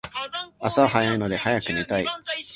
[0.59, 2.05] 明日は早いので早く寝たい